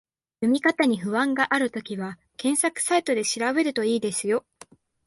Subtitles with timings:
[0.39, 4.45] 読み方に不安があるときは、検索サイトで調べると良いですよ